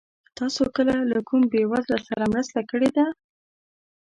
تاسو 0.37 0.63
کله 0.75 0.93
له 1.11 1.19
کوم 1.27 1.41
بېوزله 1.51 1.97
سره 2.07 2.23
مرسته 2.33 2.59
کړې 2.69 2.89
ده؟ 2.97 3.05